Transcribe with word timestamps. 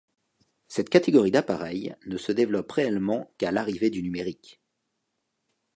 Cette 0.67 0.89
catégorie 0.89 1.29
d'appareil 1.29 1.93
ne 2.07 2.17
se 2.17 2.31
développe 2.31 2.71
réellement 2.71 3.31
qu'à 3.37 3.51
l'arrivée 3.51 3.91
du 3.91 4.01
numérique. 4.01 4.59